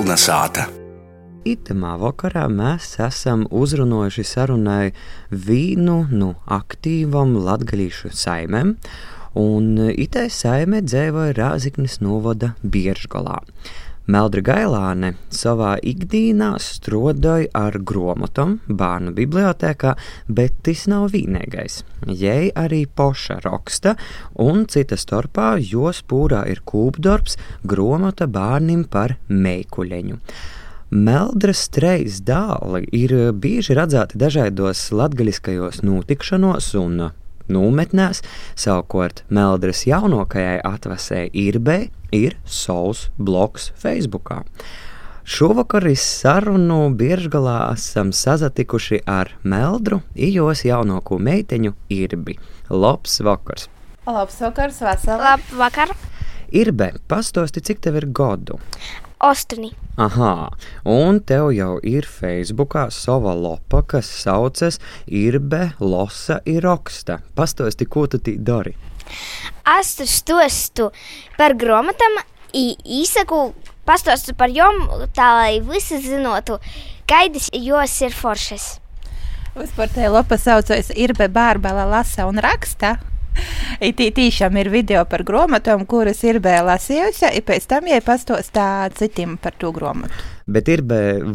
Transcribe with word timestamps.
Kolnesāta. 0.00 0.62
Itamā 1.44 1.90
vakarā 2.00 2.46
mēs 2.48 2.94
esam 3.04 3.42
uzrunājuši 3.52 4.22
sarunai 4.24 4.94
vīnu 5.28 5.96
no 6.08 6.30
aktīvam 6.56 7.34
latgalīšu 7.44 8.08
saimēm, 8.16 8.70
un 9.42 9.66
itai 9.90 10.24
saime 10.32 10.80
dzēvoja 10.86 11.34
Rāziknis 11.36 11.98
novada 12.00 12.54
Bieržgalā. 12.64 13.42
Meldra 14.10 14.42
Gailāne 14.42 15.12
savā 15.30 15.76
ikdienā 15.86 16.54
strādāja 16.62 17.50
ar 17.54 17.76
grāmatām 17.86 18.56
bērnu 18.66 19.12
bibliotekā, 19.14 19.92
bet 20.26 20.56
tas 20.66 20.86
nav 20.90 21.12
vienīgais. 21.12 21.82
Jai 22.08 22.48
arī 22.58 22.80
poša 22.88 23.38
raksta, 23.44 23.94
un 24.34 24.64
cita 24.72 24.98
starpā 24.98 25.52
jos 25.62 26.02
pūrā 26.10 26.42
ir 26.50 26.64
kūpdarbs 26.66 27.38
grāmata 27.62 28.26
bērnim 28.26 28.82
par 28.90 29.14
meikuļeņu. 29.28 30.18
Meldras 30.90 31.68
trejas 31.70 32.18
dāli 32.26 32.82
ir 32.96 33.14
bieži 33.38 33.78
redzēti 33.78 34.18
dažādos 34.18 34.88
latgaļiskajos 34.90 35.84
notikšanos 35.86 36.72
un 36.82 37.10
nometnēs, 37.52 38.22
savukārt 38.58 39.24
Meldras 39.28 39.84
jaunākajai 39.88 40.60
atvasē 40.64 41.26
Irbei 41.36 41.90
ir 42.14 42.38
savs 42.46 43.08
bloks 43.18 43.70
Facebook. 43.78 44.32
Šovakar 45.30 45.84
sarunu 46.00 46.88
Biržgalā 46.98 47.58
esam 47.74 48.08
sazatikuši 48.16 49.02
ar 49.06 49.34
Meldru, 49.42 50.00
ijos 50.14 50.64
jaunāko 50.66 51.20
meiteņu 51.22 51.76
Irbi. 51.94 52.38
Labs 52.70 53.20
vakars! 53.22 53.68
Labs 54.08 54.40
vakars, 54.42 54.80
vesels! 54.82 55.20
Labvakar! 55.22 55.94
Irbe, 56.50 56.94
pastosti, 57.06 57.62
cik 57.62 57.78
tev 57.84 58.00
ir 58.00 58.08
godu? 58.10 58.58
Ostuni. 59.22 59.70
Aha, 60.00 60.48
un 60.88 61.18
tev 61.28 61.50
jau 61.52 61.74
ir 61.84 62.06
Facebookā 62.08 62.86
sava 62.88 63.34
lapa, 63.36 63.82
kas 63.84 64.08
saucas 64.22 64.78
Irbe 65.04 65.74
Losa 65.76 66.38
Iroksta. 66.48 67.18
Pastosti, 67.36 67.84
ko 67.84 68.06
tu 68.08 68.16
tī 68.16 68.38
dari? 68.40 68.72
Es 69.68 69.90
tur 69.98 70.08
stostu 70.08 70.86
par 71.36 71.52
grāmatām, 71.60 72.16
īsaku 72.56 73.42
pastostu 73.84 74.32
par 74.40 74.48
jom, 74.56 74.86
tā 75.12 75.28
lai 75.36 75.60
visi 75.68 76.00
zinotu, 76.00 76.56
kādas 77.04 77.50
jos 77.52 78.00
ir 78.00 78.16
foršas. 78.16 78.70
Vispār 79.52 79.92
tā 79.92 80.08
lapa 80.08 80.40
saucas 80.40 80.88
Irbe 80.96 81.28
Bārbela 81.28 81.84
lasa 81.92 82.24
un 82.24 82.40
raksta. 82.40 82.96
It 83.88 84.00
tiešām 84.00 84.56
ir 84.60 84.70
video 84.72 85.04
par 85.08 85.24
grāmatām, 85.26 85.86
kuras 85.88 86.22
ir 86.26 86.40
bijis 86.42 86.66
lasījusi, 86.66 87.28
un 87.30 87.46
pēc 87.46 87.68
tam 87.70 87.88
jau 87.90 88.00
pastostā 88.04 88.66
citiem 88.96 89.38
par 89.40 89.56
to 89.60 89.72
grāmatu. 89.76 90.26
Bet 90.50 90.68
ir 90.68 90.82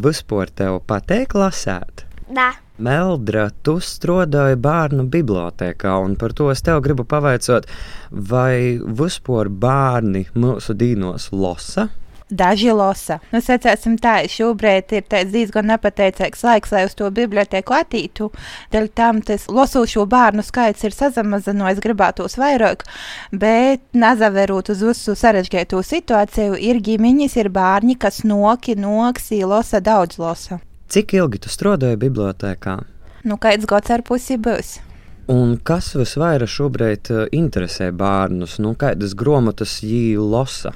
vispār 0.03 0.51
tev 0.51 0.81
patīk 0.87 1.37
lasēt? 1.37 2.05
Da. 2.25 2.51
Meldra, 2.75 3.47
tu 3.63 3.77
strādāji 3.79 4.57
bērnu 4.59 5.05
bibliotekā, 5.07 5.93
un 6.03 6.17
par 6.19 6.33
to 6.35 6.49
es 6.51 6.63
tev 6.65 6.81
gribu 6.83 7.05
pavaicāt, 7.07 7.69
vai 8.11 8.75
vispār 8.83 9.47
bērni 9.47 10.25
mūsu 10.35 10.75
dīnos 10.75 11.29
lasa? 11.31 11.87
Daži 12.29 12.71
lasa. 12.73 13.19
Nu, 13.29 13.37
sacēsim 13.37 13.99
tā, 14.01 14.15
šobrīd 14.25 14.95
ir 14.97 15.25
diezgan 15.29 15.67
nepateicīgs 15.69 16.41
laiks, 16.41 16.71
lai 16.73 16.85
uz 16.87 16.95
to 16.97 17.11
biblioteku 17.13 17.75
attītu. 17.77 18.31
Dēļ 18.73 18.87
tam 18.97 19.19
tas 19.21 19.45
losošo 19.45 20.07
bērnu 20.09 20.41
skaits 20.45 20.87
ir 20.87 20.95
sazamazinājies, 20.95 21.83
gribētos 21.85 22.39
vairāk, 22.41 22.81
bet 23.29 23.83
nezaverot 23.93 24.73
uz 24.73 24.81
visu 24.87 25.13
sarežģīto 25.13 25.83
situāciju, 25.85 26.57
ir 26.57 26.81
ģimeņas, 26.81 27.37
ir 27.43 27.51
bērni, 27.53 27.93
kas 28.01 28.23
noki, 28.25 28.73
noksī, 28.73 29.43
losa 29.45 29.83
daudz 29.85 30.17
losa. 30.17 30.57
Cik 30.89 31.13
ilgi 31.19 31.43
tu 31.45 31.53
strādāji 31.53 32.01
bibliotekā? 32.07 32.79
Nu, 33.25 33.37
kāds 33.37 33.69
gads 33.69 33.93
ar 33.93 34.01
pusi 34.05 34.39
būs. 34.41 34.79
Un 35.29 35.55
kas 35.65 35.93
visvairāk 35.97 36.49
šobrīd 36.49 37.13
eh, 37.13 37.23
interesē 37.37 37.91
bērnus? 37.93 38.59
Nu, 38.61 38.73
kādas 38.77 39.13
grāmatas 39.17 39.79
viņi 39.85 40.17
lasa? 40.21 40.73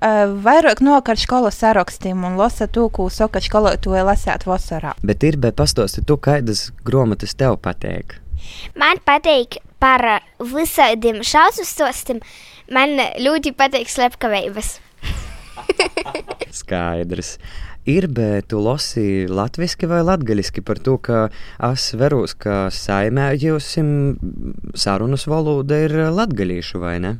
Vairāk 0.00 0.82
nokar 0.84 1.20
skolas 1.20 1.60
sarakstiem 1.62 2.24
un 2.26 2.38
lasa 2.40 2.66
to, 2.66 2.88
ko 2.92 3.08
saka 3.12 3.42
skolotāji 3.44 4.04
lasīt 4.04 4.46
vasarā. 4.48 4.94
Bet 5.02 5.24
ir 5.24 5.38
bija 5.40 5.54
pastosti, 5.56 6.04
tu 6.04 6.18
kādas 6.18 6.68
grāmatas 6.84 7.36
tev 7.38 7.58
patīk? 7.64 8.18
Man 8.76 9.00
patīk 9.06 9.60
par 9.80 10.04
visādiem 10.40 11.22
šausmu 11.24 11.64
stostiem. 11.68 12.24
Man 12.72 12.96
ļoti 13.20 13.54
patīk 13.56 13.88
slepkavības. 13.92 14.78
Skaidrs. 16.60 17.38
Ir 17.84 18.06
bet 18.16 18.48
tu 18.48 18.62
lasīji 18.64 19.26
latviešu 19.28 19.88
vai 19.90 20.00
latviešu 20.06 20.62
par 20.64 20.80
to, 20.80 20.96
ka 20.96 21.26
es 21.68 21.90
veros, 22.00 22.32
ka 22.32 22.70
saimē 22.72 23.34
jūsim 23.36 23.88
sarunas 24.72 25.26
valoda 25.28 25.82
ir 25.84 25.92
latviešu 26.16 26.80
vai 26.80 26.96
ne? 27.04 27.18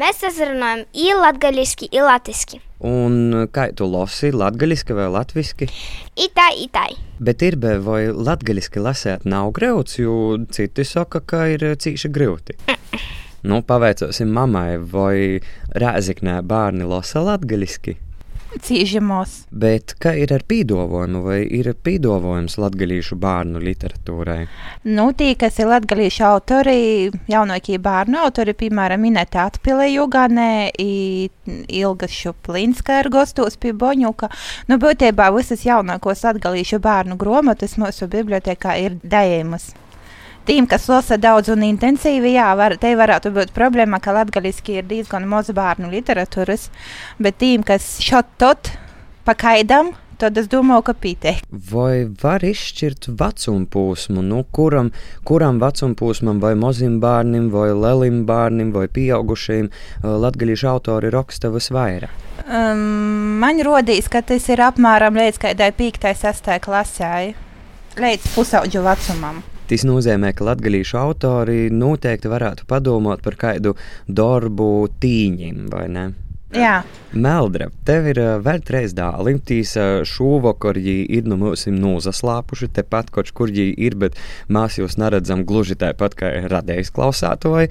Mēs 0.00 0.24
runājam 0.38 0.84
īlatgaļiski, 0.94 1.90
īlatiski. 1.92 2.60
Un 2.80 3.46
kā 3.52 3.66
tu 3.76 3.84
lasi, 3.90 4.30
latviešu 4.32 4.96
vai 4.96 5.08
latviešu? 5.12 5.68
Itai, 6.16 6.52
itai. 6.64 6.90
Bet 7.20 7.44
ir 7.44 7.58
bet 7.60 7.82
vai 7.84 8.06
latviešu 8.08 8.80
lasēt 8.80 9.26
nav 9.28 9.52
grūts, 9.56 9.98
jo 10.00 10.38
citi 10.48 10.86
saka, 10.88 11.20
ka 11.20 11.44
ir 11.52 11.66
cīši 11.76 12.12
grūti. 12.12 12.56
Nu, 13.40 13.62
paveicosim 13.64 14.28
mammai, 14.36 14.76
vai 14.76 15.40
rēziknē 15.72 16.40
bērni 16.44 16.88
lasa 16.88 17.22
latviešu. 17.24 17.96
Cīžamos. 18.58 19.44
Bet 19.54 19.94
kā 20.02 20.12
ir 20.18 20.32
ar 20.34 20.42
pīdāvājumu, 20.50 21.22
vai 21.22 21.38
ir 21.44 21.70
pīdāvājums 21.86 22.56
latviešu 22.58 23.18
bērnu 23.22 23.62
literatūrai? 23.62 24.40
Nu, 24.90 25.10
tie, 25.14 25.32
kas 25.38 25.60
ir 25.62 25.70
latviešu 25.70 26.24
autori, 26.26 27.10
jaunākie 27.30 27.78
bērnu 27.82 28.18
autori, 28.24 28.56
piemēram, 28.58 29.04
Minēta 29.06 29.46
Atpile 29.50 29.86
Juganē, 29.92 30.70
Ilga 30.80 32.10
Šuplinska 32.10 33.00
ir 33.04 33.10
gostos 33.14 33.58
pie 33.60 33.72
Boņuka. 33.72 34.30
Nu, 34.70 34.80
būtībā 34.82 35.30
visas 35.36 35.62
jaunākos 35.66 36.26
latviešu 36.26 36.82
bērnu 36.82 37.18
grāmatas 37.20 37.78
mūsu 37.80 38.10
bibliotekā 38.10 38.76
ir 38.82 38.98
dējamas. 39.04 39.70
Tiem, 40.50 40.66
kas 40.66 40.88
lasa 40.90 41.14
daudz 41.14 41.46
un 41.52 41.60
intensīvi, 41.62 42.32
jā, 42.34 42.48
var, 42.58 42.72
te 42.82 42.88
varētu 42.98 43.30
būt 43.36 43.52
problēma, 43.54 44.00
ka 44.02 44.10
latviešu 44.16 44.72
ir 44.80 44.86
diezgan 44.88 45.22
maz 45.30 45.46
bērnu 45.54 45.86
literatūras, 45.92 46.64
bet 47.22 47.36
tiem, 47.38 47.62
kas 47.62 47.84
šot 48.02 48.32
tot 48.42 48.72
pakaidam, 49.22 49.92
tad 50.18 50.40
es 50.42 50.48
domāju, 50.50 50.82
ka 50.88 50.94
pītē. 51.04 51.36
Vai 51.70 52.08
var 52.22 52.42
izšķirt 52.42 53.12
vecuma 53.20 53.68
posmu, 53.70 54.24
nu, 54.26 54.40
kuram, 54.50 54.90
kuram 55.22 55.60
vecuma 55.62 55.94
posmam, 55.94 56.42
vai 56.42 56.56
mazam 56.58 56.98
bērnam, 56.98 57.46
vai 57.54 57.68
lielam 57.70 58.24
bērnam, 58.26 58.74
vai 58.74 58.88
pieaugušajam, 58.90 59.70
latviešu 60.02 60.70
autori 60.72 61.14
raksta 61.14 61.52
visvairāk? 61.54 62.26
Um, 62.42 63.38
man 63.38 63.62
rodīs, 63.62 64.10
ka 64.10 64.26
tas 64.26 64.50
ir 64.50 64.66
apmēram 64.66 65.14
līdz 65.22 65.38
kādai 65.46 65.70
5. 65.78 66.10
6. 66.26 66.52
klasē, 66.66 67.14
līdz 68.02 68.34
pusaudžu 68.34 68.82
vecumam. 68.90 69.44
Tas 69.70 69.84
nozīmē, 69.86 70.32
ka 70.34 70.48
latviešu 70.48 70.98
autori 70.98 71.60
noteikti 71.70 72.30
varētu 72.32 72.66
padomāt 72.70 73.22
par 73.22 73.38
kādu 73.38 73.76
darbu 74.08 74.88
tīņiem, 74.98 75.68
vai 75.70 75.86
ne? 75.94 76.08
Jā. 76.50 76.80
Meldra, 77.14 77.68
tev 77.86 78.08
ir 78.10 78.18
uh, 78.18 78.30
vēl 78.42 78.58
trīs 78.66 78.90
dāli. 78.98 79.36
Tīs 79.46 79.76
uh, 79.78 80.00
šovakar 80.06 80.78
ir 80.82 81.28
no 81.30 81.36
mums 81.38 81.68
nozaslāpuši, 81.70 82.72
tepat 82.74 83.12
kaut 83.14 83.30
kur 83.38 83.52
viņi 83.54 83.76
ir, 83.78 83.94
bet 84.02 84.18
mēs 84.50 84.80
jūs 84.80 84.98
neredzam 84.98 85.44
gluži 85.46 85.78
tāpat 85.78 86.16
kā 86.18 86.32
radējis 86.50 86.90
klausātoji. 86.96 87.70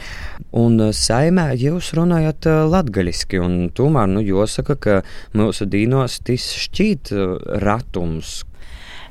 Un 0.56 0.80
uh, 0.80 0.94
saimē 0.96 1.50
jūs 1.60 1.92
runājat 2.00 2.48
latgaļiski, 2.72 3.44
un 3.44 3.58
tomēr, 3.76 4.08
nu, 4.16 4.24
jāsaka, 4.24 4.80
ka 4.80 5.02
mūsu 5.36 5.68
dīnos 5.68 6.22
tas 6.24 6.48
šķīt 6.64 7.12
uh, 7.12 7.36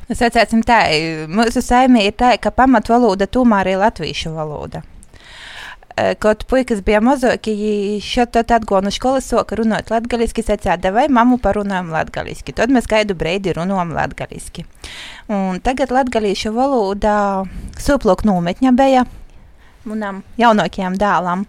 ratums, 0.08 0.18
Sacēsim 0.18 0.62
tā, 0.64 0.86
mūsu 1.28 1.60
saimē 1.60 2.06
ir 2.08 2.14
tā, 2.16 2.32
ka 2.40 2.50
pamatvaloda 2.50 3.26
tomēr 3.26 3.74
ir 3.74 3.78
latviešu 3.82 4.32
valoda. 4.32 4.82
Kaut 6.22 6.44
puikas 6.46 6.80
bija 6.86 7.00
mazāki, 7.02 7.52
šeit 8.00 8.30
tad 8.32 8.52
atgonu 8.54 8.90
skolas 8.94 9.26
soka 9.28 9.56
runāt 9.58 9.90
latgaliski, 9.90 10.44
sacīja, 10.46 10.92
vai 10.94 11.08
mammu 11.10 11.40
parunājam 11.42 11.90
latgaliski. 11.90 12.54
Tad 12.54 12.70
mēs 12.70 12.86
gaidu 12.86 13.16
breidi 13.18 13.52
runājam 13.52 13.90
latgaliski. 13.96 14.64
Un 15.28 15.58
tagad 15.60 15.90
latgalīšu 15.90 16.54
valoda 16.54 17.44
soplok 17.76 18.22
nometņa 18.24 18.72
bija 18.78 19.04
manam 19.84 20.22
jaunākajam 20.38 20.96
dēlam. 20.96 21.44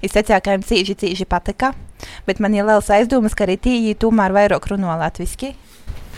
Es 0.00 0.14
teicu, 0.14 0.38
ka 0.38 0.54
viņam 0.54 0.64
cīži, 0.70 0.96
cīži 1.02 1.26
patika, 1.28 1.74
bet 2.26 2.38
man 2.40 2.54
ir 2.54 2.64
liels 2.64 2.88
aizdomas, 2.94 3.34
ka 3.34 3.44
arī 3.44 3.58
tīji 3.60 3.98
tomēr 4.00 4.32
vairāk 4.32 4.70
runā 4.70 4.96
latviski. 5.02 5.52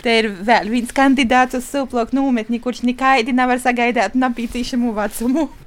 Te 0.03 0.17
ir 0.19 0.31
vēl 0.43 0.67
viens 0.71 0.91
kandidāts 0.95 1.55
uz 1.55 1.67
sūploku 1.71 2.17
nometni, 2.17 2.59
kurš 2.63 2.83
nekādi 2.83 3.35
nevar 3.35 3.61
sagaidīt 3.63 4.17
napīcīšamu 4.19 4.91
vecumu. 4.97 5.47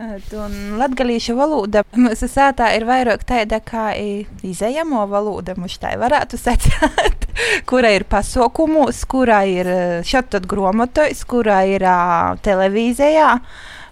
Un 0.00 0.52
latgalīšu 0.80 1.34
valoda 1.36 1.82
mūsu 1.92 2.24
sētā 2.30 2.70
ir 2.72 2.86
vairāk 2.88 3.24
tāda 3.28 3.58
kā 3.60 3.90
izējamo 3.98 5.02
valoda, 5.10 5.52
mums 5.60 5.76
tā 5.82 5.90
varētu 6.00 6.38
sacīt, 6.40 7.26
kura 7.68 7.90
ir 7.92 8.06
pasaukumos, 8.08 9.02
kura 9.10 9.42
ir 9.44 9.68
šeit 10.08 10.38
grāmatos, 10.48 11.20
kura 11.28 11.58
ir 11.68 11.84
uh, 11.84 12.32
televīzijā, 12.40 13.34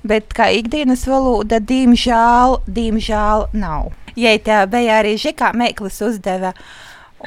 bet 0.09 0.33
kā 0.33 0.49
ikdienas 0.57 1.05
valoda, 1.11 1.61
diemžēl, 1.61 2.61
diemžēl 2.65 3.49
nav. 3.59 3.93
Ja 4.19 4.33
tā 4.41 4.65
bija 4.71 5.03
arī 5.03 5.19
Žikā 5.21 5.53
Meiklis 5.55 6.01
uzdeva. 6.03 6.55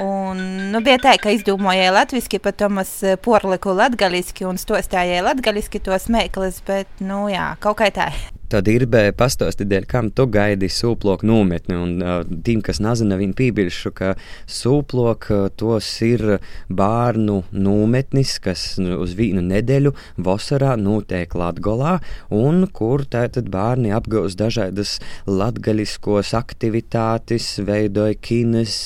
Un, 0.00 0.38
nu, 0.72 0.80
bija 0.80 0.96
tā, 1.02 1.16
ka 1.20 1.32
izdomājēja 1.34 1.92
latviešu, 1.92 2.40
pat 2.40 2.56
Tomas 2.62 2.94
porliku 3.24 3.74
latgaliski 3.76 4.46
un 4.48 4.60
stostājēja 4.60 5.26
latgaliski 5.26 5.82
tos 5.84 6.08
meklus, 6.12 6.62
bet, 6.64 6.88
nu 7.04 7.26
jā, 7.28 7.50
kaut 7.60 7.82
kā 7.82 7.90
tā. 7.92 8.08
Tad 8.52 8.68
ir 8.68 8.84
dēļ, 8.84 9.86
kam 9.88 10.10
tu 10.12 10.26
gaidi 10.28 10.68
sūploku 10.68 11.24
nometni. 11.24 11.76
Un 11.78 12.02
uh, 12.04 12.18
tiem, 12.44 12.60
kas 12.64 12.82
nezina, 12.84 13.16
viņi 13.16 13.32
piebilšu, 13.38 13.92
ka 13.96 14.10
sūploka 14.44 15.38
uh, 15.46 15.52
tos 15.56 15.88
ir 16.04 16.36
bērnu 16.68 17.38
nometnis, 17.56 18.34
kas 18.44 18.64
uz 18.76 19.14
vienu 19.16 19.40
nedēļu 19.46 19.94
vasarā 20.20 20.74
notiek 20.76 21.32
Latgolā, 21.32 21.94
un 22.28 22.66
kur 22.76 23.06
tātad 23.08 23.48
bērni 23.52 23.94
apgūst 23.96 24.36
dažādas 24.42 24.98
latgaļiskos 25.24 26.34
aktivitātes, 26.36 27.54
veidoja 27.64 28.20
kines, 28.20 28.76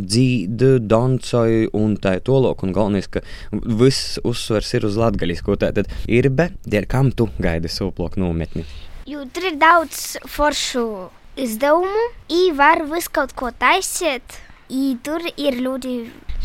dzīdu, 0.00 0.78
doncoju 0.80 1.74
un 1.76 1.98
tā 2.00 2.16
tolok, 2.24 2.64
un 2.64 2.72
galvenais, 2.72 3.10
ka 3.12 3.20
viss 3.52 4.16
uzsvers 4.24 4.72
ir 4.78 4.88
uz 4.88 4.96
latgaļisko. 5.04 5.60
Tātad 5.60 5.92
ir 6.08 6.32
be, 6.32 6.48
dēļ, 6.64 6.88
kam 6.88 7.12
tu 7.12 7.28
gaidi 7.36 7.68
sūploku 7.68 8.24
nometni? 8.24 8.64
Jo 9.04 9.26
tur 9.28 9.44
ir 9.44 9.56
daudz 9.60 10.14
foršu 10.32 11.10
izdevumu, 11.36 12.04
i 12.32 12.54
var 12.56 12.80
visu 12.88 13.10
kaut 13.12 13.34
ko 13.36 13.50
taisīt, 13.52 14.38
i 14.72 14.94
tur 15.04 15.20
ir 15.28 15.58
ļoti, 15.60 15.92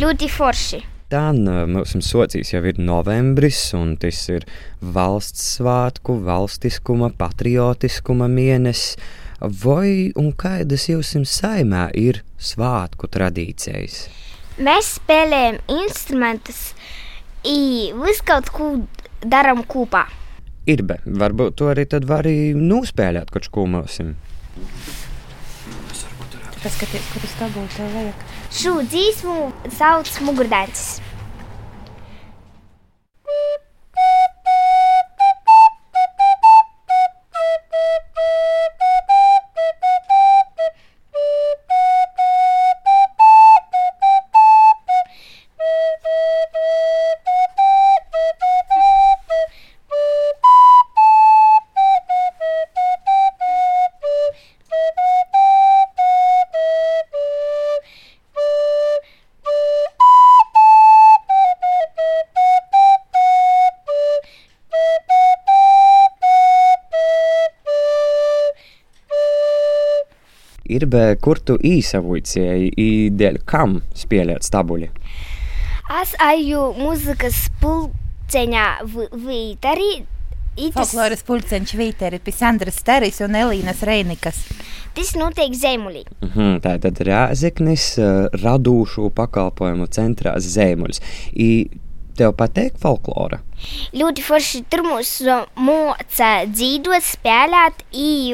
ļoti 0.01 0.27
forši. 0.33 0.79
Tā 1.07 1.21
mums 1.39 1.95
socijas 2.03 2.51
jau 2.51 2.61
ir 2.67 2.83
novembris, 2.83 3.61
un 3.79 3.95
tas 4.03 4.19
ir 4.27 4.43
valsts 4.83 5.47
svētku, 5.55 6.17
valstiskuma, 6.27 7.13
patriotiskuma 7.15 8.27
mēnesis. 8.27 8.99
Vai 9.39 10.11
un 10.19 10.33
kādas 10.35 10.89
jums 10.91 11.31
saimē 11.31 11.87
ir 11.95 12.25
svētku 12.35 13.07
tradīcijas? 13.07 14.09
Mēs 14.59 14.97
spēlējam 14.99 15.63
instrumentus, 15.79 16.73
i 17.47 17.93
visu 17.95 18.27
kaut 18.27 18.51
ko 18.51 18.73
darām 19.23 19.63
kopā 19.63 20.09
ir, 20.73 20.83
bet 20.87 21.05
varbūt 21.05 21.57
to 21.59 21.69
arī 21.71 21.85
tad 21.89 22.07
var 22.09 22.25
arī 22.25 22.53
nospēlēt 22.57 23.31
kaut 23.33 23.49
ko 23.53 23.65
mūsim. 23.69 24.15
Paskaties, 26.59 27.05
kur 27.13 27.23
tas 27.23 27.35
tā 27.39 27.47
būtu 27.53 27.85
vajag. 27.93 28.25
Šo 28.51 28.73
dzīsmu 28.83 29.35
sauc 29.77 30.09
mugurdēcis. 30.27 30.97
Ir, 70.79 70.87
bet 70.89 71.19
kur 71.23 71.39
tu 71.43 71.57
īsavoicēji, 71.61 72.87
dēļ 73.19 73.41
kam 73.49 73.79
spēlēt 73.97 74.47
stabuļi? 74.47 74.89
Es 75.99 76.13
eju 76.21 76.69
muzikas 76.77 77.47
pulceņā 77.61 78.67
Vītari. 78.87 79.91
Folkloras 80.75 81.21
pulceņš 81.23 81.75
Vītari, 81.79 82.19
Pisandras 82.23 82.81
Teris 82.83 83.21
un 83.23 83.37
Elīnas 83.39 83.83
Reinikas. 83.87 84.41
Tas 84.97 85.13
notiek 85.15 85.53
Zemulī. 85.55 86.03
Uh 86.21 86.33
-huh, 86.35 86.57
tā 86.59 86.75
tad 86.81 86.99
Rēzeknis 86.99 87.93
radūšu 88.43 89.11
pakalpojumu 89.15 89.87
centrā 89.87 90.35
Zemuļs. 90.39 90.99
I 91.33 91.69
Tev 92.19 92.33
patīk 92.35 92.75
folklora? 92.81 93.39
Ļoti 93.95 94.23
forši 94.25 94.59
tur 94.67 94.83
mūs 94.83 95.11
moca 95.55 96.31
dzīvot, 96.51 97.05
spēlēt, 97.05 97.85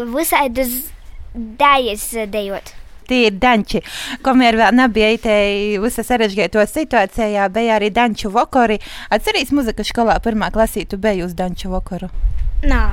visādus 0.09 0.94
dēļas 1.35 2.09
dejot. 2.31 2.73
Tie 3.05 3.27
ir 3.27 3.35
danči. 3.37 3.83
Kamēr 4.25 4.57
vēl 4.57 4.77
nebija 4.79 5.11
itēji 5.13 5.81
visa 5.83 6.05
sarežģīto 6.05 6.63
situācijā, 6.65 7.49
bija 7.53 7.75
arī 7.77 7.91
danču 7.93 8.31
vokori. 8.33 8.79
Atcerīs 9.13 9.53
muzika 9.53 9.85
skolā 9.85 10.17
pirmā 10.25 10.49
klasī, 10.53 10.87
tu 10.89 10.97
biji 11.01 11.27
uz 11.27 11.35
danču 11.37 11.69
vokoru? 11.73 12.09
Nā. 12.65 12.85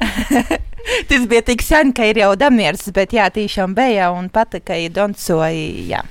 Tas 1.08 1.26
bija 1.28 1.42
tik 1.44 1.62
sen, 1.64 1.92
ka 1.96 2.08
ir 2.08 2.20
jau 2.20 2.32
damieris, 2.40 2.88
bet 2.96 3.12
jā, 3.16 3.28
tiešām 3.32 3.76
bija 3.76 4.10
un 4.16 4.28
patika, 4.32 4.76
ka 4.76 4.92
doncoja. 4.96 6.02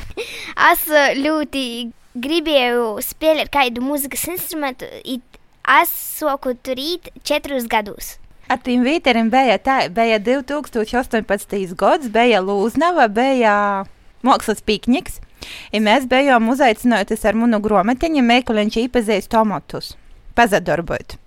Es 0.69 0.88
ļoti 1.19 1.65
gribēju 2.13 2.98
spēlēt 3.01 3.54
kādu 3.54 3.86
mūzikas 3.86 4.27
instrumentu. 4.33 4.89
Es 5.63 5.94
soku 6.19 6.54
tur 6.60 6.77
rīt 6.77 7.10
četrus 7.25 7.69
gadus. 7.71 8.18
Ar 8.53 8.59
tiem 8.61 8.83
vīteriem 8.85 9.31
bija 9.33 9.57
tā, 9.57 9.75
bija 9.89 10.19
2018. 10.21 11.73
gads, 11.79 12.09
bija 12.13 12.41
Lūznava, 12.45 13.07
bija 13.09 13.53
mākslas 14.21 14.61
pikniks. 14.61 15.17
Ja 15.73 15.81
mēs 15.81 16.05
bijām 16.11 16.51
uzaicināti 16.53 17.17
ar 17.17 17.39
manu 17.39 17.57
grāmatiņu, 17.63 18.21
meklējot 18.29 18.77
īpazīstams 18.85 19.31
tomatus, 19.33 19.89
pazadarbot. 20.38 21.17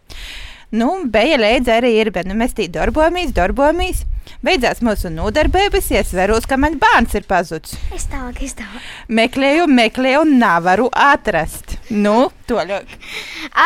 Nu, 0.74 0.88
bija 1.06 1.36
līdzi 1.38 1.70
arī 1.70 1.92
ir, 2.00 2.10
bet 2.10 2.26
nu, 2.26 2.34
mēs 2.34 2.56
tī 2.56 2.66
darbojamies, 2.72 3.30
darbojamies. 3.36 4.02
Beidzās 4.42 4.80
mūsu 4.82 5.12
nodarbības, 5.14 5.92
iesveros, 5.94 6.48
ka 6.50 6.58
man 6.58 6.74
bērns 6.82 7.14
ir 7.14 7.26
pazudis. 7.28 7.76
Es 7.94 8.08
tālāk, 8.10 8.40
es 8.42 8.56
tālāk. 8.58 8.82
Meklēju, 9.06 9.68
meklēju, 9.70 10.24
nevaru 10.26 10.88
atrast. 10.90 11.76
Nu, 11.94 12.32
to 12.50 12.58
ļoti. 12.66 12.98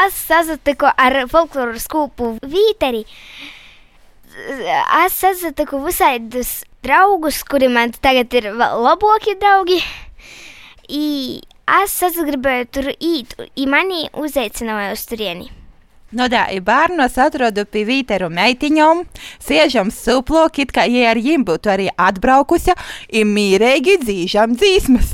Es 0.02 0.18
sazatiku 0.28 0.90
ar 0.92 1.22
folkloras 1.32 1.88
kūpu 1.88 2.34
Vīteri. 2.44 3.06
Es 5.00 5.16
sazatiku 5.16 5.80
visādus 5.86 6.60
draugus, 6.84 7.40
kuri 7.48 7.70
man 7.72 7.96
tagad 7.96 8.36
ir 8.36 8.50
labākie 8.52 9.38
draugi. 9.40 9.80
I 10.92 11.06
es 11.80 11.96
sagribēju 12.02 12.68
tur 12.76 12.92
īt, 12.92 13.34
i 13.56 13.66
mani 13.70 14.04
uzaicināja 14.12 14.92
uz 14.92 15.06
turieni. 15.08 15.48
No 16.10 16.26
tā, 16.26 16.48
ja 16.50 16.62
bērnos 16.66 17.14
atrodu 17.22 17.62
pie 17.70 17.84
vīteru 17.86 18.26
meitiņām, 18.34 19.04
siežam 19.38 19.92
suploki, 19.94 20.64
it 20.66 20.72
kā 20.74 20.82
ja 20.90 21.12
ar 21.12 21.20
viņiem 21.20 21.44
būtu 21.46 21.70
arī 21.70 21.86
atbraukusi, 21.94 22.74
ir 23.14 23.28
mīrīgi 23.30 23.94
dzīžam 24.02 24.56
dzīsmas. 24.58 25.12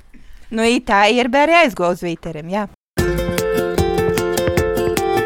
nu, 0.56 0.66
tā 0.84 1.06
ir 1.16 1.32
bērni 1.32 1.62
aizgūs 1.62 2.04
vīterim, 2.04 2.52
jā. 2.52 2.66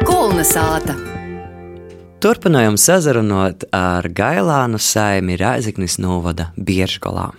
Kulna 0.06 0.46
sāta. 0.46 0.94
Turpinājām 2.22 2.78
sazarunot 2.78 3.66
ar 3.74 4.06
Gailānu 4.06 4.78
saimi 4.78 5.34
Rāziknis 5.38 5.98
novada 5.98 6.52
Biežgolā. 6.54 7.32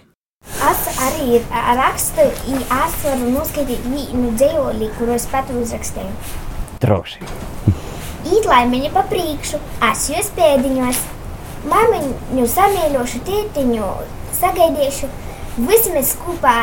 Es 0.68 0.86
arī 1.08 1.40
rakstu, 1.80 2.28
es 2.28 3.02
varu 3.08 3.34
noskaidīt 3.40 3.88
vienu 3.88 4.36
dzējoli, 4.36 4.92
kuru 5.00 5.16
es 5.16 5.32
pat 5.32 5.52
uzrakstīju. 5.56 6.49
Droši. 6.80 7.20
Īt 8.30 8.46
laimiņa 8.48 8.92
pa 8.96 9.04
priekšu, 9.10 9.60
es 9.90 10.06
jūs 10.12 10.30
pēdiņos, 10.38 11.00
māmiņu 11.72 12.46
samīļošu 12.54 13.20
tētiņu, 13.28 13.90
sagaidīšu, 14.40 15.10
visi 15.68 15.92
mēs 15.96 16.14
kopā 16.22 16.56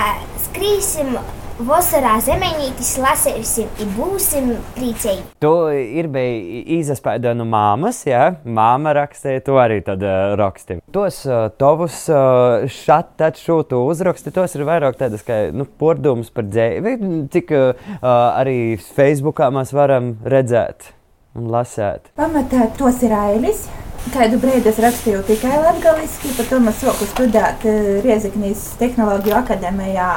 skrīsim 0.46 1.18
vasarā 1.64 2.16
zemeņītis 2.25 2.90
lasēsim, 3.00 3.68
un 3.82 3.92
būsim 3.96 4.50
priecīgi. 4.76 5.25
Tu 5.42 5.52
ir 6.00 6.08
bija 6.12 6.62
izaspēda 6.78 7.32
no 7.36 7.46
māmas, 7.48 8.02
jā, 8.08 8.36
māma 8.44 8.92
rakstīja, 8.96 9.44
tu 9.46 9.56
arī 9.60 9.80
tad 9.86 10.04
uh, 10.04 10.34
raksti. 10.38 10.80
Tos 10.92 11.22
uh, 11.28 11.46
tavus 11.58 12.02
uh, 12.12 12.66
šat, 12.70 13.14
tad 13.20 13.40
šūtu 13.40 13.80
uzraksti, 13.88 14.34
tos 14.36 14.56
ir 14.58 14.66
vairāk 14.68 15.00
tādas 15.00 15.25
kā, 15.26 15.46
nu, 15.54 15.68
pordums 15.80 16.30
par 16.34 16.48
dzēvi, 16.48 16.98
cik 17.32 17.56
uh, 17.56 17.88
arī 18.04 18.76
Facebookā 18.96 19.48
mēs 19.54 19.72
varam 19.76 20.14
redzēt 20.26 20.92
un 21.36 21.50
lasēt. 21.52 22.12
Pamatā 22.20 22.70
tos 22.78 23.02
ir 23.06 23.16
ailis. 23.16 23.66
Kādu 24.14 24.38
brīdi 24.38 24.70
es 24.70 24.76
rakstīju 24.78 25.25
tikai 25.26 25.56
latviešu, 25.64 26.36
pēc 26.36 26.52
tam 26.52 26.70
es 26.70 26.78
sāku 26.78 27.08
studēt 27.10 27.66
Rieziknijas 28.04 28.68
Tehnoloģiju 28.78 29.34
akadēmijā 29.40 30.10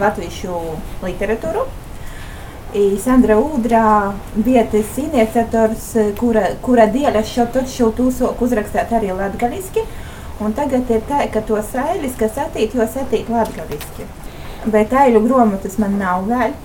latviešu 0.00 0.58
literatūru. 1.02 1.66
I 2.72 2.84
Sandra 2.96 3.36
Udrā 3.36 4.12
bija 4.32 4.62
tas 4.72 4.96
iniciators, 4.96 5.90
kura, 6.16 6.46
kura 6.64 6.86
dēļ 6.88 7.18
es 7.20 7.34
šo 7.34 7.44
taču 7.52 7.90
tūsoku 7.98 8.46
uzrakstīt 8.46 8.94
arī 8.96 9.12
latviešu. 9.16 9.84
Un 10.42 10.54
tagad 10.56 10.88
ir 10.90 11.02
tā, 11.06 11.26
ka 11.30 11.42
to 11.46 11.60
sailis, 11.62 12.16
kas 12.18 12.38
atīt, 12.40 12.72
jo 12.74 12.86
atīt 12.86 13.28
latviešu. 13.30 14.08
Bet 14.72 14.94
ailu 14.94 15.20
grāmatas 15.26 15.76
man 15.82 15.98
nav 16.00 16.24
vēl. 16.30 16.56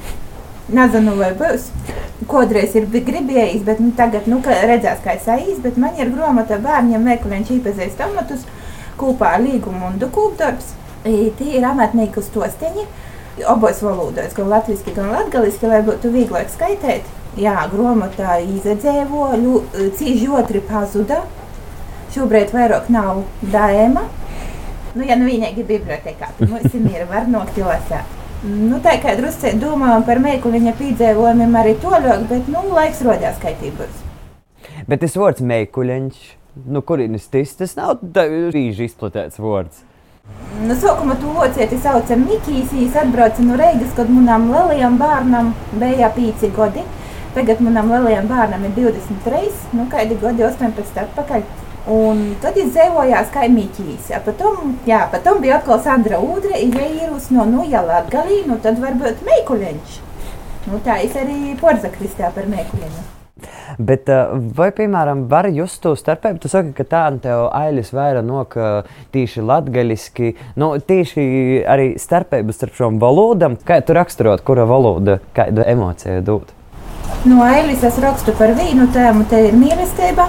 Nezinu, 0.68 1.14
vai 1.20 1.32
būs. 1.38 1.70
Kodreiz 2.28 2.74
ir 2.76 2.88
gribējis, 2.92 3.62
bet 3.68 3.80
nu, 3.80 3.92
tagad 3.96 4.26
nu, 4.28 4.42
redzēs, 4.44 5.04
kā 5.04 5.16
es 5.16 5.28
aiz, 5.32 5.60
bet 5.64 5.78
man 5.80 5.96
ir 6.00 6.12
grāmata 6.12 6.58
bērniem 6.60 7.06
meklēņš 7.08 7.54
īpazīst 7.60 8.02
amatus 8.04 8.44
kopā 9.00 9.36
ar 9.38 9.44
līgumu 9.46 9.92
un 9.92 10.00
dukūpdarbs. 10.02 10.74
Tie 11.04 11.52
ir 11.56 11.68
amatnieku 11.70 12.24
stosteņi, 12.26 12.84
obos 13.46 13.82
valodās, 13.86 14.34
gan 14.38 14.50
latviski, 14.52 14.94
gan 14.96 15.12
latgaliski, 15.14 15.70
lai 15.70 15.84
būtu 15.86 16.12
vieglāk 16.14 16.50
skaitēt. 16.54 17.08
Jā, 17.38 17.68
grāmatā 17.70 18.40
izadzēvo, 18.42 19.28
cīži 20.00 20.30
otri 20.34 20.62
pazuda. 20.66 21.22
Šobrīd 22.16 22.54
vairāk 22.56 22.88
nav 22.90 23.22
dēma. 23.44 24.08
Nu, 24.96 25.04
ja 25.06 25.18
nu 25.20 25.28
vienīgi 25.30 25.66
bibliotekā, 25.68 26.32
tad 26.40 26.50
mums 26.50 26.74
ir 26.74 27.04
var 27.12 27.28
nokļūt 27.30 27.68
lasēt. 27.68 28.16
Nu, 28.48 28.78
tā 28.82 28.96
kā 29.02 29.16
drusku 29.18 29.52
domājam 29.58 30.04
par 30.06 30.22
meikuļiņa 30.24 30.74
piedzīvojumiem 30.78 31.56
arī 31.58 31.76
toļāk, 31.82 32.26
bet 32.30 32.50
nu, 32.54 32.64
laiks 32.74 33.02
rodās 33.06 33.38
kaitības. 33.42 34.04
Bet 34.90 35.02
tas 35.02 35.18
vārds 35.18 35.42
meikuļiņš, 35.46 36.20
nu, 36.70 36.82
kurienes 36.86 37.26
tas, 37.34 37.54
tas 37.60 37.74
nav 37.78 37.98
rīži 38.54 38.88
izplatīts 38.88 39.42
vārds. 39.42 39.82
Nu, 40.58 40.74
sākumā 40.74 41.14
to 41.22 41.30
locieti 41.36 41.78
sauca 41.78 42.16
Mikijs, 42.18 42.72
viņš 42.74 42.96
atbrauca 43.04 43.44
no 43.46 43.58
Reigas, 43.60 43.92
kad 43.98 44.10
manam 44.10 44.48
lielajam 44.50 44.96
bērnam 44.98 45.52
bija 45.78 46.10
5 46.16 46.48
gadi. 46.56 46.86
Tagad 47.36 47.62
manam 47.62 47.92
lielajam 47.94 48.26
bērnam 48.32 48.66
ir 48.66 48.74
23, 48.80 49.52
nu, 49.78 49.86
kādi 49.92 50.18
gadi 50.22 50.46
18 50.48 51.02
atpakaļ. 51.04 51.46
Un 51.94 52.24
tad 52.44 52.58
izdzīvojās 52.60 53.30
kaimiņķis. 53.36 54.10
Potom, 54.26 54.74
jā, 54.90 55.04
potom 55.14 55.44
bija 55.44 55.60
atkal 55.62 55.80
Sandra 55.86 56.20
Udre, 56.20 56.58
ja 56.58 56.88
īrus 56.90 57.30
no 57.32 57.46
Nuja 57.48 57.86
Latgalī, 57.86 58.42
nu 58.50 58.58
tad 58.64 58.82
varbūt 58.84 59.22
meikuļiņš. 59.30 60.00
Nu, 60.72 60.82
tā 60.84 60.98
es 61.06 61.16
arī 61.16 61.54
porzakristā 61.62 62.34
par 62.36 62.50
meikuļiņu. 62.52 63.17
Bet, 63.78 64.10
vai, 64.58 64.72
piemēram, 64.74 65.28
var 65.30 65.50
just 65.54 65.84
to 65.84 65.94
starpību? 65.98 66.42
Tu 66.42 66.50
saki, 66.50 66.74
ka 66.78 66.86
tā 66.88 67.04
tev 67.22 67.44
ailes 67.54 67.92
vairāk 67.94 68.26
nok 68.26 68.58
tīši 69.14 69.46
latgaļiski, 69.46 70.34
nu, 70.58 70.72
tīši 70.82 71.26
arī 71.70 71.92
starpības 72.02 72.58
starp 72.58 72.78
šom 72.80 72.98
valodam. 73.04 73.60
Kā 73.68 73.78
tu 73.86 73.94
raksturot, 73.98 74.42
kura 74.48 74.66
valoda 74.66 75.20
kādu 75.38 75.62
emociju 75.62 76.26
dod? 76.26 76.54
No 77.28 77.44
ailes 77.46 77.86
es 77.86 78.02
rakstu 78.02 78.34
par 78.38 78.56
vīnu 78.58 78.90
tēmu, 78.94 79.30
te 79.30 79.46
ir 79.50 79.58
mīlestība. 79.58 80.28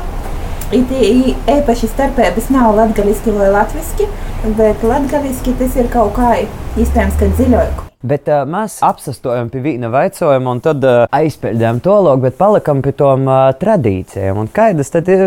Īpaši 0.69 1.89
starpības 1.89 2.51
nav 2.53 2.75
latviešu 2.77 3.33
vai 3.33 3.47
latviešu, 3.55 4.05
bet 4.59 4.83
latviešu 4.85 5.55
tas 5.57 5.77
ir 5.81 5.87
kaut 5.89 6.13
kā 6.19 6.35
iespējams, 6.77 7.17
ka 7.17 7.29
dziļāk. 7.39 7.79
Bet 8.05 8.29
uh, 8.29 8.43
mēs 8.45 8.77
apsastojam 8.85 9.49
pie 9.49 9.63
viena 9.65 9.89
jautājuma, 9.89 10.53
un 10.53 10.61
tad 10.61 10.85
uh, 10.85 11.07
aizpildījām 11.09 11.81
to 11.81 11.97
logu, 12.05 12.27
bet 12.27 12.37
palikam 12.37 12.85
pie 12.85 12.93
tām 13.01 13.25
uh, 13.25 13.49
tradīcijām. 13.57 14.43
Un 14.45 14.53
kādas 14.53 14.93
tad 14.93 15.09
ir 15.09 15.25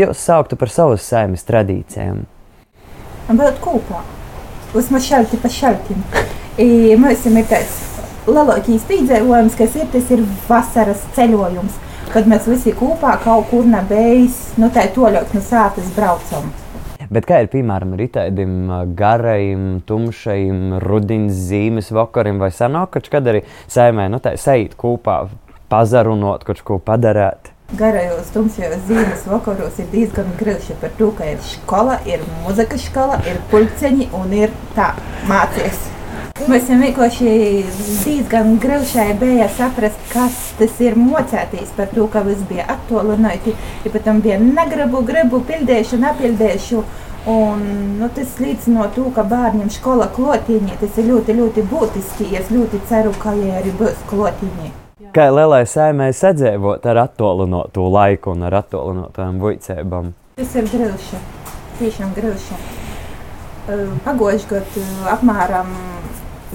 jūs 0.00 0.24
sauktu 0.24 0.56
par 0.56 0.72
savas 0.72 1.04
saimnes 1.12 1.44
tradīcijām? 1.44 2.24
Būt 3.28 3.60
kopā. 3.60 4.00
Vismaz 4.72 5.04
šalti 5.04 5.44
pa 5.44 5.52
šaltim. 5.52 6.00
Mums 7.04 7.28
ir 7.28 7.42
tāds 7.52 7.82
lielākais 8.24 8.88
piedzīvojums, 8.88 9.60
kas 9.60 9.76
ir, 9.76 9.92
tas 9.92 10.08
ir 10.16 10.24
vasaras 10.48 11.04
ceļojums 11.18 11.82
kad 12.12 12.28
mēs 12.30 12.48
visi 12.50 12.74
kopā 12.76 13.14
kaut 13.24 13.48
kur 13.52 13.66
nebeidzam, 13.68 14.60
nu 14.64 14.70
tā 14.74 14.86
toļot 14.94 15.32
no 15.36 15.42
sāpes 15.44 15.88
braucam. 15.96 16.52
Bet 17.14 17.26
kā 17.28 17.42
ir 17.44 17.50
piemēram 17.52 17.94
ar 17.94 18.02
tādiem 18.14 18.54
garajiem, 18.96 19.64
tumšajiem, 19.86 20.78
rudeņa 20.82 21.34
zīmes 21.36 21.90
vakariem, 21.94 22.40
vai 22.42 22.50
sanāk, 22.54 22.98
kad 23.12 23.28
arī 23.30 23.44
saimē, 23.70 24.08
nu 24.10 24.22
tā 24.24 24.34
sajūt 24.40 24.76
kopā, 24.80 25.24
pazarunot, 25.72 26.46
kaut 26.48 26.64
ko 26.64 26.80
padarīt? 26.82 27.52
Garajos, 27.74 28.28
tumšajos 28.34 28.84
zīmes 28.88 29.24
vakaros 29.28 29.80
ir 29.82 29.88
diezgan 29.92 30.28
grūti 30.40 30.76
par 30.80 30.92
to, 30.98 31.10
ka 31.16 31.30
ir 31.32 31.40
skola, 31.44 31.98
ir 32.08 32.22
muzikas 32.44 32.84
skola, 32.90 33.18
ir 33.28 33.40
pulceņi 33.50 34.10
un 34.20 34.36
ir 34.44 34.54
tā 34.76 34.92
mācīties. 35.30 35.93
Mēs 36.34 36.66
vienkārši 36.66 37.28
diezgan 38.02 38.56
grūti 38.58 39.04
bija 39.20 39.44
saprast, 39.54 40.00
kas 40.10 40.34
tas 40.58 40.80
ir 40.82 40.96
mocēties 40.98 41.70
par 41.76 41.92
to, 41.94 42.08
ka 42.10 42.24
viss 42.26 42.42
bija 42.48 42.64
attālināti. 42.74 43.54
Ja 43.84 43.92
pat 43.94 44.02
tam 44.08 44.18
bija 44.24 44.40
negribu, 44.42 45.04
gribu, 45.06 45.38
pildīšu, 45.46 46.00
nepildīšu. 46.02 46.82
Un, 47.30 47.62
nu, 48.00 48.10
tas 48.18 48.34
liecina 48.42 48.88
to, 48.96 49.06
ka 49.14 49.22
bērniem 49.30 49.70
skola 49.70 50.10
klotīņi 50.16 50.80
tas 50.82 50.98
ir 50.98 51.08
ļoti, 51.12 51.38
ļoti 51.38 51.66
būtiski. 51.70 52.28
Es 52.42 52.50
ļoti 52.50 52.82
ceru, 52.90 53.14
ka 53.22 53.38
viņi 53.38 53.54
arī 53.62 53.78
būs 53.78 54.04
klotīņi. 54.10 54.74
Kā 55.14 55.30
lielai 55.30 55.62
saimē 55.70 56.10
sadzēvot 56.10 56.90
ar 56.90 57.04
attālinātu 57.06 57.86
laiku 57.94 58.34
un 58.34 58.48
ar 58.50 58.58
attālinātām 58.64 59.38
vicībām? 59.38 60.10
Tas 60.42 60.58
ir 60.58 60.66
grūti. 60.74 61.26
Tiešām 61.78 62.10
grūti. 62.18 62.62
Pagājušajā 64.04 64.48
gadā 64.50 65.12
apmēram 65.14 65.70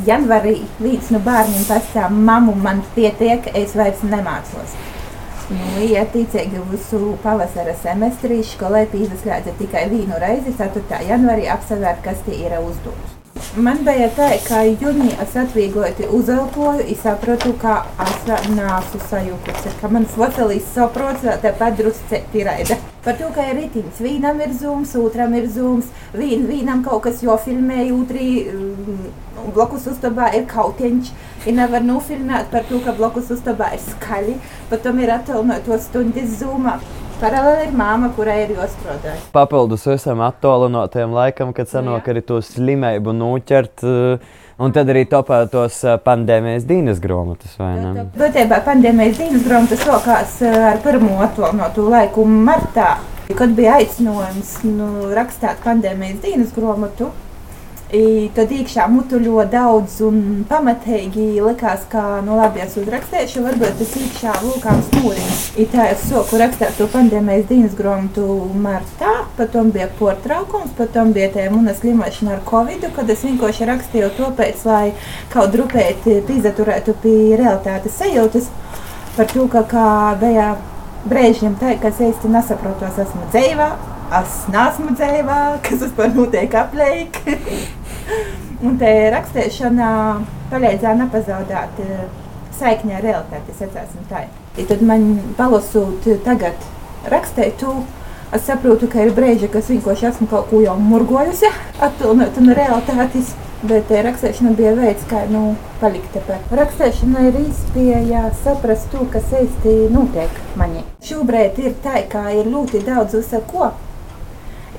janvārī 0.08 0.56
līdz 0.84 1.12
nu 1.16 1.22
bērniem 1.26 1.66
pastāv, 1.70 2.14
mammu 2.30 2.56
man 2.64 2.84
pietiek, 2.96 3.52
es 3.58 3.76
vairs 3.78 4.04
nemācos. 4.06 4.76
Nu, 5.50 5.80
ja 5.82 6.04
ticīgi 6.14 6.60
visu 6.70 7.16
pavasara 7.24 7.74
semestrī 7.82 8.44
skolai 8.46 8.84
pīzaskrādza 8.92 9.56
tikai 9.58 9.88
vienu 9.90 10.20
reizi, 10.22 10.54
4. 10.60 11.00
janvārī 11.10 11.48
apsvērt, 11.50 12.04
kas 12.06 12.22
tie 12.28 12.44
ir 12.44 12.54
uzdevums. 12.60 13.16
Man 13.58 13.82
bija 13.88 14.12
tā, 14.14 14.28
ka 14.46 14.62
jūnijā 14.68 15.24
es 15.24 15.34
atviegloti 15.42 16.06
uzelpoju, 16.14 16.86
es 16.94 17.02
sapratu, 17.02 17.56
ka 17.62 17.80
es 18.06 18.30
neesmu 18.52 19.02
sajukusi, 19.10 19.74
ka 19.82 19.90
mans 19.90 20.14
veselīs 20.20 20.70
saprots 20.76 21.26
tāpat 21.42 21.80
drusce 21.82 22.22
piraida. 22.34 22.78
Par 23.04 23.16
to, 23.16 23.30
ka 23.32 23.46
ir 23.48 23.56
ritiņš, 23.62 24.00
vienam 24.04 24.42
ir 24.44 24.52
zūms, 24.60 24.92
otram 25.00 25.32
ir 25.40 25.46
zūms, 25.48 25.88
vien, 26.20 26.44
vienam 26.50 26.82
kaut 26.84 27.06
kas 27.06 27.22
jofilmē, 27.24 27.86
otrī 27.96 28.30
blakus 29.56 29.86
uztabā 29.88 30.34
ir 30.36 30.44
kautiņš, 30.52 31.12
ir 31.48 31.56
nevar 31.56 31.86
nofilmēt 31.86 32.50
par 32.52 32.68
to, 32.68 32.82
ka 32.84 32.96
blakus 32.98 33.32
uztabā 33.32 33.72
ir 33.78 33.84
skaļi, 33.86 34.36
pat 34.72 34.84
tam 34.84 35.00
ir 35.00 35.14
attālināto 35.16 35.80
stundas 35.80 36.42
zūmā. 36.42 36.76
Paralēli 37.20 37.70
ir 37.70 37.74
māma, 37.76 38.12
kurai 38.16 38.38
ir 38.46 38.54
jāstrādā. 38.56 39.16
Papildus 39.36 39.84
visam 39.88 40.22
attālinātajam 40.24 41.16
laikam, 41.16 41.56
kad 41.56 41.68
sanāk 41.72 42.08
arī 42.12 42.24
to 42.24 42.38
slimību 42.44 43.16
noķert. 43.16 43.84
Un 44.60 44.74
tad 44.76 44.90
arī 44.92 45.06
topā 45.08 45.38
tos 45.48 45.78
pandēmijas 46.04 46.66
dienas 46.68 46.98
grāmatas, 47.00 47.54
vai 47.56 47.78
ne? 47.80 48.04
Būtībā 48.20 48.60
pandēmijas 48.66 49.22
dienas 49.22 49.46
grāmatas 49.46 49.86
sākās 49.88 50.34
ar 50.44 50.82
pirmo 50.84 51.22
attālinātu 51.24 51.86
laiku 51.88 52.26
martā, 52.28 52.98
kad 53.40 53.56
bija 53.56 53.78
aicinājums 53.80 54.58
nu, 54.68 54.90
rakstīt 55.16 55.64
pandēmijas 55.64 56.20
dienas 56.26 56.52
grāmatu. 56.58 57.08
I 57.90 58.30
tad 58.38 58.52
iekšā 58.54 58.84
mutuļo 58.94 59.48
daudz 59.50 59.96
un 60.06 60.44
pamatīgi 60.46 61.40
likās, 61.42 61.88
ka, 61.90 62.20
nu 62.22 62.36
labi, 62.38 62.62
es 62.62 62.76
uzrakstīšu, 62.78 63.42
varbūt 63.42 63.80
tas 63.80 63.96
iekšā 63.98 64.36
vulkāns 64.44 64.92
mūriņš. 64.94 65.40
I 65.58 65.66
tā 65.72 65.88
es 65.96 66.04
soku 66.06 66.38
rakstīt 66.38 66.78
to 66.78 66.86
pandēmijas 66.94 67.48
dienas 67.50 67.74
grāmatu 67.80 68.28
martā, 68.62 69.16
potom 69.40 69.72
bija 69.74 69.88
portraukums, 69.98 70.76
potom 70.78 71.16
bija 71.18 71.32
tā 71.34 71.48
muna 71.50 71.74
slimošana 71.74 72.36
ar 72.36 72.44
covidu, 72.46 72.92
kad 72.94 73.10
es 73.10 73.26
vienkārši 73.26 73.72
rakstīju 73.72 74.12
to 74.20 74.30
pēc, 74.38 74.62
lai 74.70 74.92
kaut 75.34 75.50
drupēti 75.58 76.20
pīzaturētu 76.30 76.94
pie 77.02 77.18
realitātes 77.42 77.98
sajūtas 77.98 78.54
par 79.18 79.34
to, 79.34 79.48
ka 79.50 79.66
kā 79.74 79.90
bija 80.22 80.52
brēžņiem 81.10 81.58
tā, 81.58 81.74
ka 81.82 81.90
es 81.90 82.06
īsti 82.12 82.36
nesaprotu, 82.38 82.86
es 82.86 83.02
esmu 83.08 83.26
dzīvā, 83.34 83.72
es 84.22 84.40
neesmu 84.54 84.94
dzīvā, 84.94 85.42
kas 85.66 85.84
vispār 85.88 86.14
notiek 86.14 86.62
aplēk. 86.62 87.22
Un 88.66 88.80
te 88.82 88.90
rakstīšana 89.14 89.92
palīdzēja 90.52 90.98
nepazaudēt 91.04 91.80
eh, 91.86 92.02
saikni 92.60 92.98
ar 92.98 93.06
realitāti, 93.06 93.56
secēsim 93.60 94.10
tā. 94.10 94.26
Ja 94.58 94.68
tad 94.68 94.84
man 94.84 95.14
palasot 95.38 96.10
tagad 96.26 96.68
rakstīt 97.10 97.56
to, 97.62 97.78
Es 98.30 98.44
saprotu, 98.46 98.86
ka 98.86 99.02
ir 99.02 99.16
brīži, 99.18 99.48
kas 99.50 99.72
vienkārši 99.72 100.06
esmu 100.06 100.28
kaut 100.30 100.52
ko 100.52 100.60
jau 100.62 100.76
murgojusi, 100.78 101.50
atpilnot 101.82 102.36
no 102.44 102.54
realitātes. 102.54 103.32
Bet 103.60 103.90
rakstīšana 103.90 104.54
bija 104.56 104.76
veids, 104.78 105.02
kā 105.10 105.24
nu, 105.32 105.56
palikt 105.82 106.14
te. 106.14 106.38
Rakstīšana 106.56 107.26
ir 107.28 107.40
iespēja 107.42 108.22
saprast 108.44 108.88
to, 108.94 109.02
kas 109.12 109.34
īsti 109.34 109.74
notiek 109.92 110.38
manī. 110.62 110.86
Šobrīd 111.04 111.58
ir 111.64 111.74
tā, 111.84 112.04
ka 112.12 112.28
ir 112.38 112.48
ļoti 112.54 112.86
daudz 112.86 113.18
uzsako. 113.20 113.74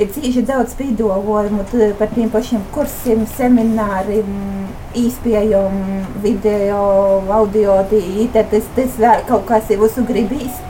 Ir 0.01 0.09
cīņa 0.15 0.43
daudz 0.49 0.73
pīdolojumu 0.79 1.65
par 1.99 2.09
tiem 2.15 2.31
pašiem 2.33 2.63
kursiem, 2.73 3.27
semināriem, 3.35 4.31
īspējām, 4.97 5.75
video, 6.25 6.79
audio, 7.37 7.75
tīta, 7.91 8.47
tas, 8.49 8.71
tas 8.79 8.97
vēl 9.03 9.27
kaut 9.29 9.45
kas 9.51 9.69
ir 9.69 9.83
visu 9.83 10.05
gribīs. 10.09 10.63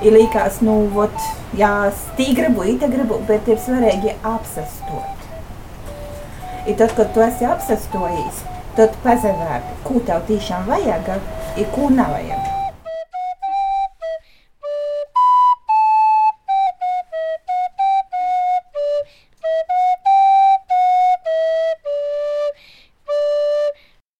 Ir 0.00 0.16
likās, 0.16 0.62
nu, 0.64 0.78
vot, 0.94 1.12
jā, 1.58 1.74
stī 2.06 2.30
gribu, 2.38 2.64
ite 2.72 2.88
gribu, 2.94 3.20
bet 3.28 3.50
ir 3.52 3.60
svarīgi 3.60 4.16
apsastot. 4.24 5.28
I 6.64 6.72
tad, 6.72 6.96
kad 6.96 7.12
tu 7.12 7.26
esi 7.26 7.44
apsastojis, 7.52 8.40
tad 8.80 8.96
pazavērt, 9.04 9.68
ko 9.84 10.00
tev 10.08 10.24
tiešām 10.32 10.64
vajag, 10.72 11.12
ir 11.60 11.70
ko 11.76 11.92
nevajag. 11.92 12.51